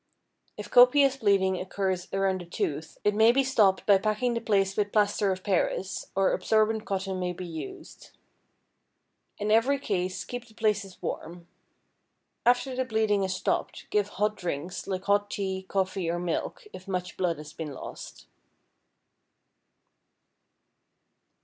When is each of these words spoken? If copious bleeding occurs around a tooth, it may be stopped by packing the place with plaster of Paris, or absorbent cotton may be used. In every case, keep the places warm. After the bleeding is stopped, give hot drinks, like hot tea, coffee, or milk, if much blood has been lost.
If 0.57 0.71
copious 0.71 1.17
bleeding 1.17 1.59
occurs 1.61 2.07
around 2.11 2.41
a 2.41 2.45
tooth, 2.45 2.97
it 3.03 3.13
may 3.13 3.31
be 3.31 3.43
stopped 3.43 3.85
by 3.85 3.99
packing 3.99 4.33
the 4.33 4.41
place 4.41 4.75
with 4.75 4.91
plaster 4.91 5.31
of 5.31 5.43
Paris, 5.43 6.07
or 6.15 6.33
absorbent 6.33 6.85
cotton 6.87 7.19
may 7.19 7.33
be 7.33 7.45
used. 7.45 8.09
In 9.37 9.51
every 9.51 9.77
case, 9.77 10.23
keep 10.25 10.47
the 10.47 10.55
places 10.55 10.99
warm. 11.03 11.47
After 12.47 12.75
the 12.75 12.83
bleeding 12.83 13.23
is 13.23 13.35
stopped, 13.35 13.85
give 13.91 14.07
hot 14.17 14.35
drinks, 14.37 14.87
like 14.87 15.03
hot 15.03 15.29
tea, 15.29 15.67
coffee, 15.69 16.09
or 16.09 16.17
milk, 16.17 16.65
if 16.73 16.87
much 16.87 17.15
blood 17.15 17.37
has 17.37 17.53
been 17.53 17.71
lost. 17.71 18.25